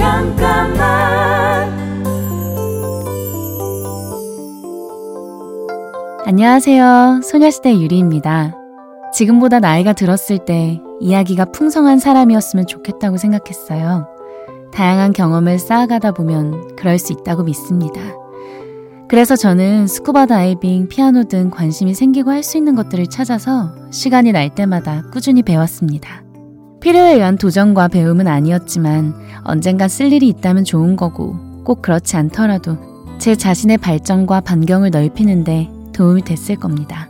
잠깐만 0.00 1.68
안녕하세요. 6.24 7.20
소녀시대 7.22 7.78
유리입니다. 7.78 8.56
지금보다 9.12 9.60
나이가 9.60 9.92
들었을 9.92 10.38
때 10.38 10.80
이야기가 11.00 11.44
풍성한 11.46 11.98
사람이었으면 11.98 12.66
좋겠다고 12.66 13.18
생각했어요. 13.18 14.08
다양한 14.72 15.12
경험을 15.12 15.58
쌓아가다 15.58 16.12
보면 16.12 16.76
그럴 16.76 16.98
수 16.98 17.12
있다고 17.12 17.42
믿습니다. 17.42 18.00
그래서 19.06 19.36
저는 19.36 19.86
스쿠버 19.86 20.26
다이빙, 20.26 20.88
피아노 20.88 21.24
등 21.24 21.50
관심이 21.50 21.92
생기고 21.92 22.30
할 22.30 22.42
수 22.42 22.56
있는 22.56 22.74
것들을 22.74 23.08
찾아서 23.08 23.74
시간이 23.90 24.32
날 24.32 24.54
때마다 24.54 25.02
꾸준히 25.12 25.42
배웠습니다. 25.42 26.22
필요에 26.80 27.14
의한 27.14 27.36
도전과 27.36 27.88
배움은 27.88 28.26
아니었지만 28.26 29.14
언젠가 29.44 29.86
쓸 29.88 30.12
일이 30.12 30.28
있다면 30.28 30.64
좋은 30.64 30.96
거고 30.96 31.36
꼭 31.62 31.82
그렇지 31.82 32.16
않더라도 32.16 32.78
제 33.18 33.36
자신의 33.36 33.78
발전과 33.78 34.40
반경을 34.40 34.90
넓히는데 34.90 35.68
도움이 35.92 36.22
됐을 36.22 36.56
겁니다. 36.56 37.06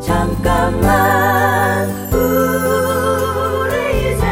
잠깐만 0.00 1.88
우리 2.12 3.74
이제 4.14 4.24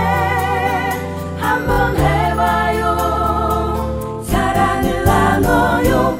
한번 1.38 1.96
해봐요 1.96 2.84
사랑을 4.24 5.04
나눠요 5.04 6.18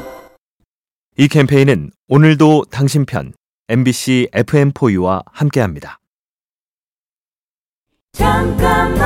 이 1.17 1.27
캠페인은 1.27 1.91
오늘도 2.07 2.65
당신 2.71 3.05
편 3.05 3.33
MBC 3.71 4.27
FM4U와 4.33 5.23
함께합니다. 5.31 6.01
잠깐만 8.11 8.99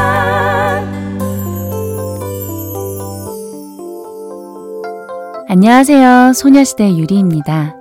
안녕하세요. 5.47 6.33
소녀시대 6.33 6.97
유리입니다. 6.97 7.75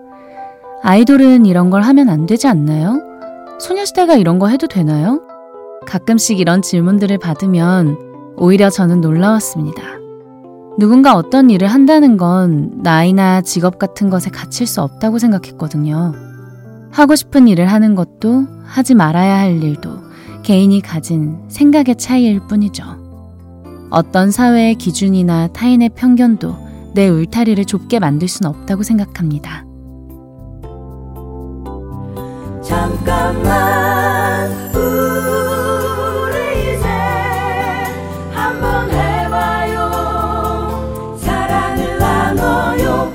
아이돌은 0.82 1.46
이런 1.46 1.70
걸 1.70 1.80
하면 1.80 2.10
안 2.10 2.26
되지 2.26 2.48
않나요? 2.48 3.00
소녀시대가 3.58 4.16
이런 4.16 4.38
거 4.38 4.48
해도 4.48 4.66
되나요? 4.66 5.22
가끔씩 5.86 6.38
이런 6.38 6.60
질문들을 6.60 7.16
받으면 7.16 7.96
오히려 8.36 8.68
저는 8.68 9.00
놀라웠습니다. 9.00 9.82
누군가 10.78 11.16
어떤 11.16 11.48
일을 11.48 11.66
한다는 11.66 12.18
건 12.18 12.72
나이나 12.82 13.40
직업 13.40 13.78
같은 13.78 14.10
것에 14.10 14.28
갇힐 14.28 14.66
수 14.66 14.82
없다고 14.82 15.18
생각했거든요. 15.18 16.33
하고 16.94 17.16
싶은 17.16 17.48
일을 17.48 17.66
하는 17.66 17.96
것도 17.96 18.46
하지 18.64 18.94
말아야 18.94 19.36
할 19.36 19.60
일도 19.60 19.98
개인이 20.44 20.80
가진 20.80 21.40
생각의 21.48 21.96
차이일 21.96 22.46
뿐이죠. 22.46 22.84
어떤 23.90 24.30
사회의 24.30 24.76
기준이나 24.76 25.48
타인의 25.48 25.90
편견도 25.96 26.92
내 26.94 27.08
울타리를 27.08 27.64
좁게 27.64 27.98
만들 27.98 28.28
수는 28.28 28.48
없다고 28.48 28.84
생각합니다. 28.84 29.64
잠깐만 32.62 34.52
우리 34.74 36.38
이제 36.62 36.86
한번 38.30 38.88
해봐요 38.90 39.90
사랑을 41.18 41.98
나눠요 41.98 43.12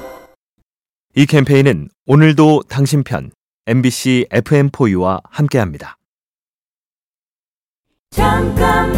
이 1.16 1.26
캠페인은 1.26 1.88
오늘도 2.06 2.64
당신 2.68 3.04
편 3.04 3.32
MBC 3.70 4.26
FM4U와 4.32 5.20
함께합니다. 5.30 6.00
잠깐만 8.10 8.98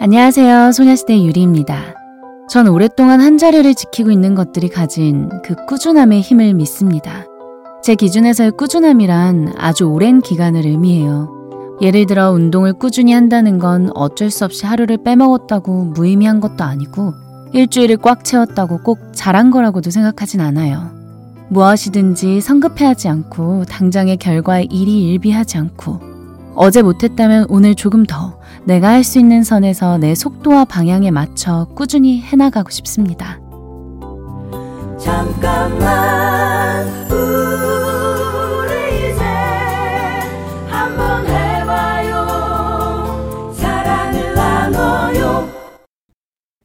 안녕하세요. 0.00 0.72
소녀시대 0.72 1.22
유리입니다. 1.22 1.94
전 2.48 2.66
오랫동안 2.68 3.20
한 3.20 3.36
자리를 3.36 3.74
지키고 3.74 4.10
있는 4.10 4.34
것들이 4.34 4.70
가진 4.70 5.28
그 5.44 5.54
꾸준함의 5.66 6.22
힘을 6.22 6.54
믿습니다. 6.54 7.26
제 7.82 7.96
기준에서의 7.96 8.52
꾸준함이란 8.52 9.52
아주 9.58 9.84
오랜 9.84 10.22
기간을 10.22 10.64
의미해요. 10.64 11.28
예를 11.82 12.06
들어 12.06 12.30
운동을 12.30 12.72
꾸준히 12.72 13.12
한다는 13.12 13.58
건 13.58 13.90
어쩔 13.94 14.30
수 14.30 14.46
없이 14.46 14.64
하루를 14.64 14.96
빼먹었다고 15.04 15.84
무의미한 15.84 16.40
것도 16.40 16.64
아니고 16.64 17.12
일주일을 17.52 17.96
꽉 17.98 18.24
채웠다고 18.24 18.82
꼭 18.82 18.98
잘한 19.12 19.50
거라고도 19.50 19.90
생각하진 19.90 20.40
않아요. 20.40 20.90
무엇이든지 21.48 22.40
성급해하지 22.40 23.08
않고 23.08 23.64
당장의 23.64 24.18
결과에 24.18 24.64
일희일비하지 24.70 25.58
않고 25.58 26.00
어제 26.54 26.82
못했다면 26.82 27.46
오늘 27.48 27.74
조금 27.74 28.04
더 28.04 28.38
내가 28.64 28.88
할 28.90 29.02
수 29.02 29.18
있는 29.18 29.42
선에서 29.42 29.98
내 29.98 30.14
속도와 30.14 30.64
방향에 30.64 31.10
맞춰 31.10 31.66
꾸준히 31.74 32.20
해나가고 32.20 32.70
싶습니다. 32.70 33.40
잠깐만 34.98 36.29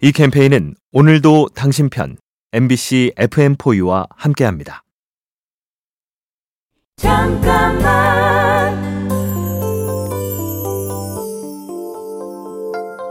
이 0.06 0.12
캠페인은 0.12 0.76
오늘도 0.92 1.48
당신 1.56 1.90
편 1.90 2.18
MBC 2.54 3.14
FM4U와 3.18 4.06
함께합니다. 4.16 4.84
잠깐만 6.98 8.76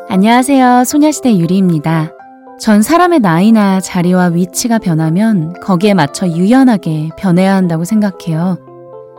안녕하세요. 0.09 0.85
소녀시대 0.85 1.37
유리입니다. 1.37 2.13
전 2.61 2.81
사람의 2.83 3.19
나이나 3.19 3.81
자리와 3.81 4.27
위치가 4.27 4.79
변하면 4.79 5.55
거기에 5.55 5.95
맞춰 5.95 6.29
유연하게 6.29 7.09
변해야 7.19 7.57
한다고 7.57 7.85
생각해요. 7.85 8.57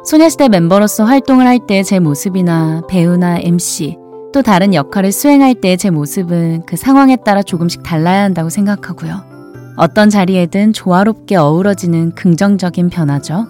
소녀시대 0.06 0.48
멤버로서 0.48 1.04
활동을 1.04 1.46
할 1.46 1.60
때 1.68 1.84
제 1.84 2.00
모습이나 2.00 2.84
배우나 2.88 3.38
MC, 3.38 3.98
또 4.36 4.42
다른 4.42 4.74
역할을 4.74 5.14
수행할 5.14 5.56
때 5.56 5.78
제 5.78 5.90
모습은 5.90 6.64
그 6.66 6.76
상황에 6.76 7.16
따라 7.16 7.42
조금씩 7.42 7.84
달라야 7.84 8.24
한다고 8.24 8.50
생각하고요. 8.50 9.24
어떤 9.78 10.10
자리에든 10.10 10.74
조화롭게 10.74 11.38
어우러지는 11.38 12.12
긍정적인 12.16 12.90
변화죠. 12.90 13.48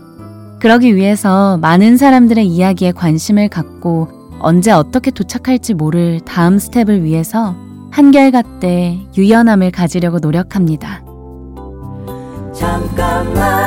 그러기 0.59 0.95
위해서 0.95 1.57
많은 1.57 1.97
사람들의 1.97 2.45
이야기에 2.45 2.91
관심을 2.91 3.49
갖고 3.49 4.09
언제 4.39 4.71
어떻게 4.71 5.09
도착할지 5.09 5.73
모를 5.73 6.19
다음 6.19 6.59
스텝을 6.59 7.03
위해서 7.03 7.55
한결같게 7.89 9.07
유연함을 9.17 9.71
가지려고 9.71 10.19
노력합니다. 10.19 11.03
잠깐만 12.53 13.64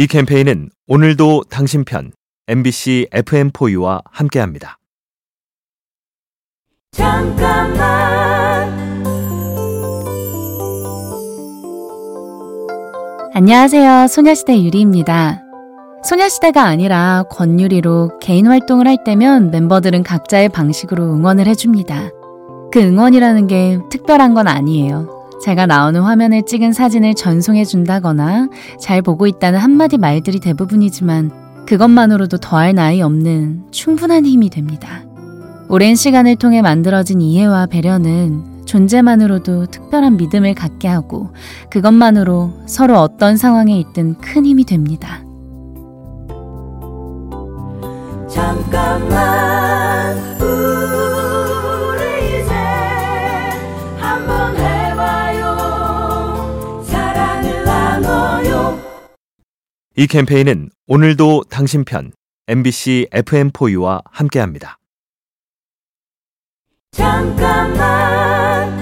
이 0.00 0.06
캠페인은 0.06 0.70
오늘도 0.86 1.42
당신 1.50 1.84
편 1.84 2.12
MBC 2.48 3.08
FM4U와 3.12 4.00
함께합니다. 4.10 4.78
잠깐만 6.90 7.76
안녕하세요. 13.34 14.06
소녀시대 14.06 14.62
유리입니다. 14.62 15.42
소녀시대가 16.02 16.62
아니라 16.62 17.24
권유리로 17.30 18.20
개인 18.20 18.46
활동을 18.46 18.86
할 18.86 19.04
때면 19.04 19.50
멤버들은 19.50 20.02
각자의 20.02 20.48
방식으로 20.48 21.04
응원을 21.14 21.46
해줍니다. 21.46 22.08
그 22.72 22.80
응원이라는 22.80 23.46
게 23.48 23.78
특별한 23.90 24.32
건 24.32 24.48
아니에요. 24.48 25.19
제가 25.42 25.66
나오는 25.66 26.00
화면을 26.00 26.44
찍은 26.44 26.72
사진을 26.72 27.14
전송해 27.14 27.64
준다거나 27.64 28.48
잘 28.78 29.00
보고 29.00 29.26
있다는 29.26 29.58
한마디 29.58 29.96
말들이 29.96 30.38
대부분이지만 30.38 31.64
그것만으로도 31.66 32.38
더할 32.38 32.74
나위 32.74 33.00
없는 33.00 33.64
충분한 33.70 34.26
힘이 34.26 34.50
됩니다. 34.50 35.02
오랜 35.68 35.94
시간을 35.94 36.36
통해 36.36 36.62
만들어진 36.62 37.20
이해와 37.20 37.66
배려는 37.66 38.64
존재만으로도 38.66 39.66
특별한 39.66 40.16
믿음을 40.16 40.54
갖게 40.54 40.88
하고 40.88 41.30
그것만으로 41.70 42.52
서로 42.66 42.98
어떤 42.98 43.36
상황에 43.36 43.78
있든 43.78 44.18
큰 44.18 44.44
힘이 44.44 44.64
됩니다. 44.64 45.22
잠깐만 48.28 49.49
이 60.00 60.06
캠페인은 60.06 60.70
오늘도 60.86 61.42
당신 61.50 61.84
편 61.84 62.12
MBC 62.48 63.08
FM4U와 63.12 64.00
함께합니다. 64.10 64.78
잠깐만 66.90 68.72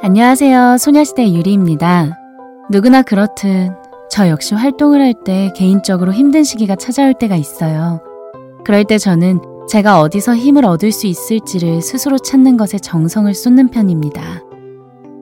안녕하세요. 0.00 0.76
소녀시대 0.78 1.32
유리입니다. 1.32 2.16
누구나 2.70 3.02
그렇듯 3.02 3.72
저 4.08 4.28
역시 4.28 4.54
활동을 4.54 5.00
할 5.00 5.12
때 5.24 5.50
개인적으로 5.56 6.12
힘든 6.12 6.44
시기가 6.44 6.76
찾아올 6.76 7.14
때가 7.14 7.34
있어요. 7.34 8.00
그럴 8.64 8.84
때 8.84 8.96
저는 8.98 9.40
제가 9.68 10.00
어디서 10.00 10.36
힘을 10.36 10.64
얻을 10.64 10.92
수 10.92 11.08
있을지를 11.08 11.82
스스로 11.82 12.16
찾는 12.16 12.56
것에 12.56 12.78
정성을 12.78 13.34
쏟는 13.34 13.70
편입니다. 13.70 14.44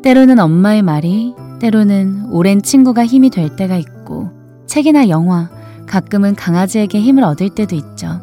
때로는 0.03 0.39
엄마의 0.39 0.83
말이, 0.83 1.35
때로는 1.59 2.27
오랜 2.31 2.63
친구가 2.63 3.05
힘이 3.07 3.31
될 3.31 3.57
때가 3.57 3.77
있고, 3.77 4.31
책이나 4.67 5.09
영화, 5.09 5.49
가끔은 5.87 6.35
강아지에게 6.35 7.01
힘을 7.01 7.23
얻을 7.25 7.51
때도 7.51 7.75
있죠. 7.77 8.21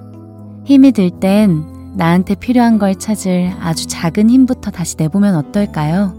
힘이 0.65 0.91
들 0.91 1.09
땐 1.19 1.63
나한테 1.95 2.35
필요한 2.35 2.79
걸 2.79 2.95
찾을 2.95 3.51
아주 3.61 3.87
작은 3.87 4.29
힘부터 4.29 4.71
다시 4.71 4.95
내보면 4.97 5.35
어떨까요? 5.35 6.13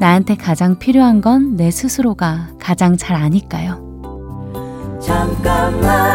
나한테 0.00 0.34
가장 0.34 0.78
필요한 0.78 1.20
건 1.20 1.56
내 1.56 1.70
스스로가 1.70 2.48
가장 2.58 2.96
잘 2.96 3.16
아니까요. 3.16 3.80
잠깐만 5.00 6.11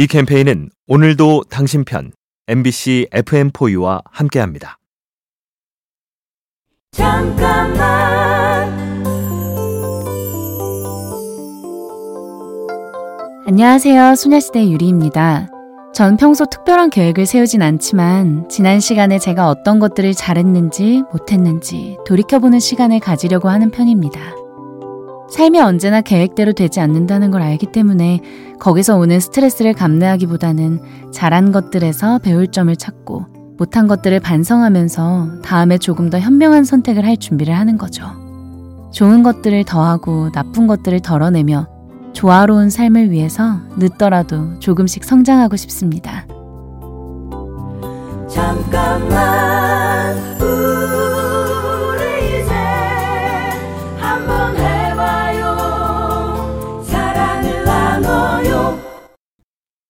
이 0.00 0.06
캠페인은 0.06 0.70
오늘도 0.86 1.42
당신 1.50 1.84
편 1.84 2.12
MBC 2.48 3.08
FM4U와 3.12 4.00
함께합니다. 4.10 4.78
잠깐만 6.92 7.76
안녕하세요. 13.46 14.14
소녀시대 14.14 14.70
유리입니다. 14.70 15.50
전 15.92 16.16
평소 16.16 16.46
특별한 16.46 16.88
계획을 16.88 17.26
세우진 17.26 17.60
않지만 17.60 18.48
지난 18.48 18.80
시간에 18.80 19.18
제가 19.18 19.50
어떤 19.50 19.78
것들을 19.80 20.14
잘했는지 20.14 21.02
못했는지 21.12 21.98
돌이켜보는 22.06 22.58
시간을 22.58 23.00
가지려고 23.00 23.50
하는 23.50 23.70
편입니다. 23.70 24.39
삶이 25.30 25.60
언제나 25.60 26.00
계획대로 26.00 26.52
되지 26.52 26.80
않는다는 26.80 27.30
걸 27.30 27.42
알기 27.42 27.66
때문에 27.66 28.20
거기서 28.58 28.98
오는 28.98 29.20
스트레스를 29.20 29.74
감내하기보다는 29.74 30.80
잘한 31.12 31.52
것들에서 31.52 32.18
배울 32.18 32.48
점을 32.48 32.74
찾고 32.74 33.26
못한 33.56 33.86
것들을 33.86 34.18
반성하면서 34.20 35.42
다음에 35.42 35.78
조금 35.78 36.10
더 36.10 36.18
현명한 36.18 36.64
선택을 36.64 37.04
할 37.04 37.16
준비를 37.16 37.54
하는 37.54 37.78
거죠. 37.78 38.04
좋은 38.92 39.22
것들을 39.22 39.64
더하고 39.64 40.30
나쁜 40.32 40.66
것들을 40.66 41.00
덜어내며 41.00 41.68
조화로운 42.12 42.70
삶을 42.70 43.10
위해서 43.10 43.60
늦더라도 43.76 44.58
조금씩 44.58 45.04
성장하고 45.04 45.56
싶습니다. 45.56 46.26
잠깐만 48.28 50.16
우리 50.40 52.40
이제 52.40 52.52
한번 53.98 54.56
해 54.56 54.79